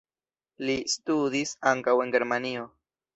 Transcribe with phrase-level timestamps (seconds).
[0.69, 2.65] Li studis ankaŭ en Germanio.